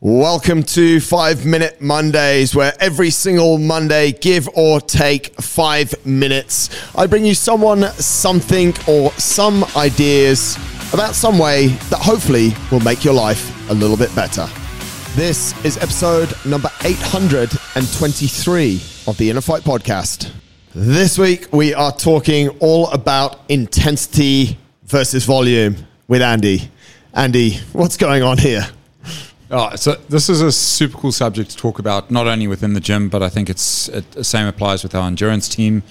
[0.00, 7.08] Welcome to Five Minute Mondays, where every single Monday, give or take five minutes, I
[7.08, 10.56] bring you someone, something, or some ideas
[10.92, 14.48] about some way that hopefully will make your life a little bit better.
[15.16, 18.74] This is episode number 823
[19.08, 20.30] of the Inner Fight Podcast.
[20.76, 25.74] This week, we are talking all about intensity versus volume
[26.06, 26.70] with Andy.
[27.12, 28.64] Andy, what's going on here?
[29.50, 32.80] Oh, so this is a super cool subject to talk about, not only within the
[32.80, 35.82] gym, but I think it's it, the same applies with our endurance team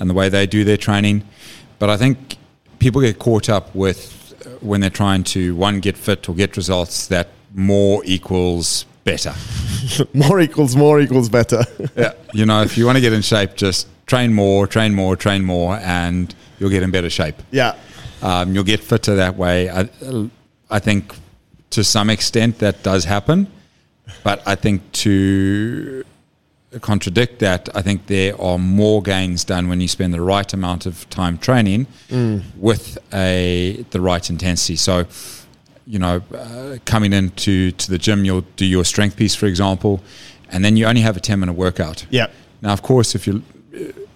[0.00, 1.22] and the way they do their training.
[1.78, 2.36] But I think
[2.80, 6.56] people get caught up with uh, when they're trying to one get fit or get
[6.56, 9.34] results that more equals better.
[10.12, 11.62] more equals more equals better.
[11.96, 15.14] yeah, you know, if you want to get in shape, just train more, train more,
[15.14, 17.36] train more, and you'll get in better shape.
[17.52, 17.76] Yeah,
[18.20, 19.70] um, you'll get fitter that way.
[19.70, 19.88] I,
[20.68, 21.14] I think
[21.70, 23.46] to some extent that does happen.
[24.22, 26.04] But I think to
[26.80, 30.86] contradict that, I think there are more gains done when you spend the right amount
[30.86, 32.42] of time training mm.
[32.56, 34.76] with a the right intensity.
[34.76, 35.06] So,
[35.86, 40.02] you know, uh, coming into to the gym, you'll do your strength piece, for example,
[40.50, 42.06] and then you only have a ten minute workout.
[42.10, 42.28] Yeah.
[42.62, 43.42] Now, of course, if you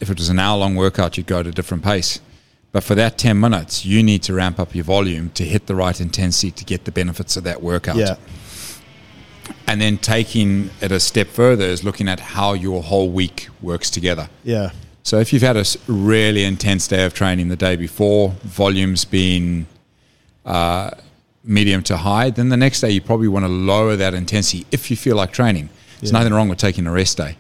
[0.01, 2.21] if it was an hour long workout, you'd go at a different pace.
[2.73, 5.75] But for that 10 minutes, you need to ramp up your volume to hit the
[5.75, 7.97] right intensity to get the benefits of that workout.
[7.97, 8.17] Yeah.
[9.67, 13.91] And then taking it a step further is looking at how your whole week works
[13.91, 14.29] together.
[14.45, 14.71] Yeah.
[15.03, 19.67] So if you've had a really intense day of training the day before, volume's been
[20.45, 20.93] uh,
[21.43, 24.91] medium to high, then the next day you probably want to lower that intensity if
[24.91, 25.69] you feel like training.
[25.99, 26.19] There's yeah.
[26.19, 27.37] nothing wrong with taking a rest day.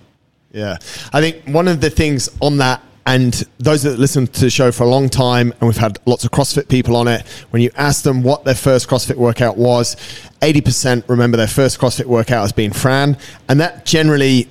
[0.52, 0.78] Yeah.
[1.12, 4.70] I think one of the things on that and those that listen to the show
[4.70, 7.70] for a long time, and we've had lots of CrossFit people on it, when you
[7.76, 9.96] ask them what their first CrossFit workout was,
[10.40, 13.16] 80% remember their first CrossFit workout as being Fran.
[13.48, 14.48] And that generally,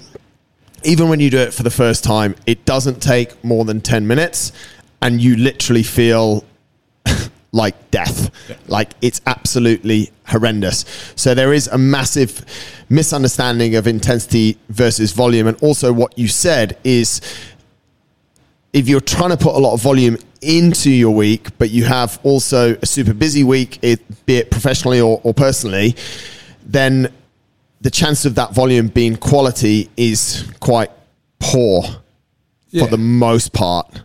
[0.84, 4.08] even when you do it for the first time, it doesn't take more than 10
[4.08, 4.52] minutes,
[5.02, 6.44] and you literally feel
[7.52, 8.32] like death.
[8.50, 8.56] Yeah.
[8.68, 10.86] Like it's absolutely horrendous.
[11.16, 12.46] So there is a massive
[12.90, 15.48] misunderstanding of intensity versus volume.
[15.48, 17.22] And also, what you said is
[18.74, 22.20] if you're trying to put a lot of volume into your week, but you have
[22.24, 25.96] also a super busy week, it, be it professionally or, or personally,
[26.66, 27.12] then
[27.82, 30.92] the chance of that volume being quality is quite
[31.40, 31.84] poor
[32.70, 32.84] yeah.
[32.84, 34.02] for the most part.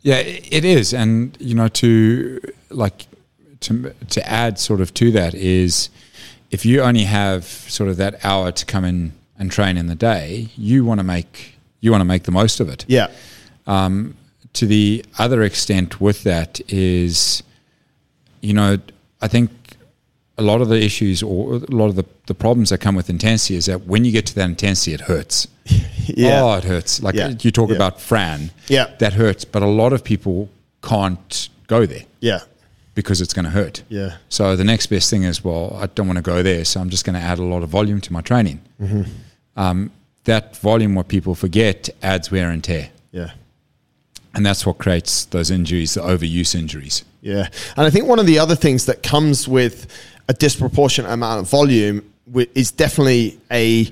[0.00, 3.06] Yeah, it is, and you know, to like
[3.60, 5.88] to to add sort of to that is
[6.50, 9.94] if you only have sort of that hour to come in and train in the
[9.94, 12.84] day, you want to make you want to make the most of it.
[12.86, 13.08] Yeah.
[13.66, 14.16] Um,
[14.54, 17.42] to the other extent, with that is,
[18.40, 18.78] you know,
[19.20, 19.50] I think
[20.36, 23.08] a lot of the issues or a lot of the, the problems that come with
[23.08, 25.48] intensity is that when you get to that intensity, it hurts.
[26.06, 26.42] yeah.
[26.42, 27.02] Oh, it hurts.
[27.02, 27.34] Like yeah.
[27.40, 27.76] you talk yeah.
[27.76, 28.50] about Fran.
[28.68, 28.94] Yeah.
[28.98, 29.44] That hurts.
[29.44, 30.48] But a lot of people
[30.82, 32.04] can't go there.
[32.20, 32.40] Yeah.
[32.94, 33.82] Because it's going to hurt.
[33.88, 34.16] Yeah.
[34.28, 36.64] So the next best thing is, well, I don't want to go there.
[36.64, 38.60] So I'm just going to add a lot of volume to my training.
[38.80, 39.10] Mm-hmm.
[39.56, 39.90] Um,
[40.24, 42.90] that volume, what people forget, adds wear and tear.
[43.10, 43.32] Yeah.
[44.34, 47.04] And that's what creates those injuries, the overuse injuries.
[47.20, 47.48] Yeah.
[47.76, 49.86] And I think one of the other things that comes with
[50.28, 52.10] a disproportionate amount of volume
[52.54, 53.90] is definitely a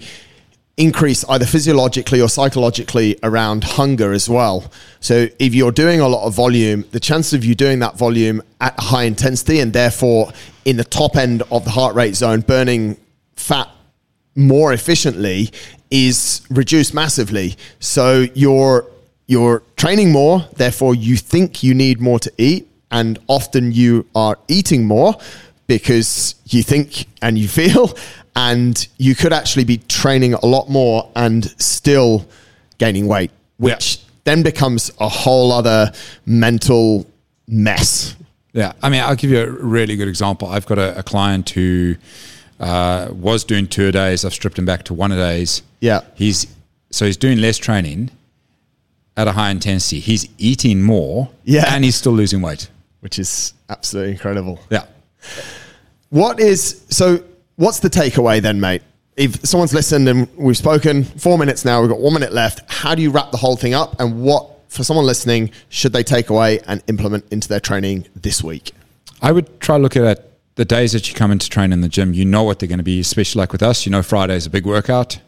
[0.79, 4.71] increase either physiologically or psychologically around hunger as well.
[5.01, 8.43] So if you're doing a lot of volume, the chance of you doing that volume
[8.61, 10.33] at high intensity and therefore
[10.65, 12.97] in the top end of the heart rate zone burning
[13.37, 13.69] fat
[14.35, 15.51] more efficiently
[15.91, 17.55] is reduced massively.
[17.79, 18.87] So you're
[19.33, 24.39] you're training more, therefore you think you need more to eat, and often you are
[24.47, 25.15] eating more
[25.67, 27.97] because you think and you feel,
[28.37, 32.27] and you could actually be training a lot more and still
[32.77, 34.03] gaining weight, which yeah.
[34.25, 35.91] then becomes a whole other
[36.27, 37.07] mental
[37.49, 38.15] mess.
[38.53, 40.49] Yeah, I mean, I'll give you a really good example.
[40.49, 41.97] I've got a, a client who
[42.61, 44.27] uh, was doing two a days.
[44.27, 45.63] I've stripped him back to one a days.
[45.81, 46.47] Yeah, he's
[46.91, 48.11] so he's doing less training
[49.17, 50.01] at a high intensity.
[50.01, 52.69] He's eating more, yeah, and he's still losing weight,
[53.01, 54.61] which is absolutely incredible.
[54.71, 54.87] Yeah.
[56.11, 57.23] What is so?
[57.57, 58.83] What's the takeaway then, mate?
[59.17, 62.61] If someone's listened and we've spoken four minutes now, we've got one minute left.
[62.71, 64.01] How do you wrap the whole thing up?
[64.01, 68.43] And what, for someone listening, should they take away and implement into their training this
[68.43, 68.73] week?
[69.21, 72.15] I would try look at the days that you come into train in the gym.
[72.15, 73.85] You know what they're going to be, especially like with us.
[73.85, 75.19] You know Friday is a big workout.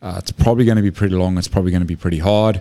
[0.00, 1.38] Uh, it's probably going to be pretty long.
[1.38, 2.60] It's probably going to be pretty hard.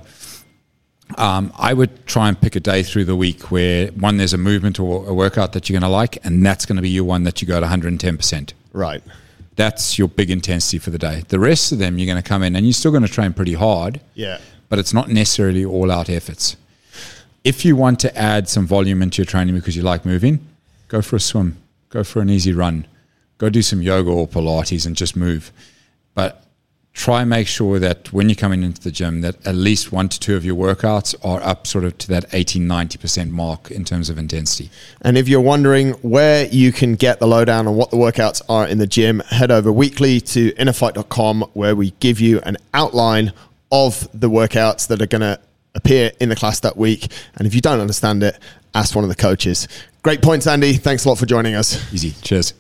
[1.17, 4.37] Um, I would try and pick a day through the week where one there's a
[4.37, 7.03] movement or a workout that you're going to like, and that's going to be your
[7.03, 8.53] one that you go to 110 percent.
[8.73, 9.03] Right.
[9.55, 11.23] That's your big intensity for the day.
[11.27, 13.33] The rest of them, you're going to come in and you're still going to train
[13.33, 14.39] pretty hard, Yeah.
[14.69, 16.55] but it's not necessarily all out efforts.
[17.43, 20.39] If you want to add some volume into your training because you like moving,
[20.87, 21.57] go for a swim,
[21.89, 22.85] go for an easy run,
[23.39, 25.51] go do some yoga or Pilates and just move.
[26.13, 26.43] But
[26.93, 30.09] try and make sure that when you're coming into the gym that at least one
[30.09, 33.85] to two of your workouts are up sort of to that 80 90% mark in
[33.85, 34.69] terms of intensity
[35.01, 38.67] And if you're wondering where you can get the lowdown on what the workouts are
[38.67, 43.31] in the gym, head over weekly to innerfight.com where we give you an outline
[43.71, 45.39] of the workouts that are going to
[45.73, 47.07] appear in the class that week.
[47.35, 48.37] And if you don't understand it,
[48.75, 49.67] ask one of the coaches.
[50.03, 50.73] Great points, Andy.
[50.73, 51.93] Thanks a lot for joining us.
[51.93, 52.49] easy cheers